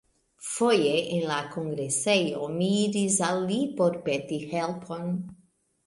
Foje 0.51 0.93
en 1.17 1.21
la 1.33 1.37
kongresejo 1.51 2.49
mi 2.57 2.73
iris 2.81 3.21
al 3.31 3.41
li 3.53 3.63
por 3.79 4.03
peti 4.11 4.45
helpon. 4.59 5.11